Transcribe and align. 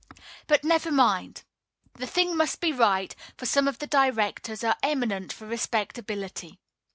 But 0.47 0.63
never 0.63 0.91
mind. 0.91 1.43
The 1.93 2.07
thing 2.07 2.35
must 2.35 2.59
be 2.59 2.71
right, 2.71 3.15
for 3.37 3.45
some 3.45 3.67
of 3.67 3.77
the 3.77 3.85
directors 3.85 4.63
are 4.63 4.75
eminent 4.81 5.31
for 5.31 5.45
respectability. 5.45 6.59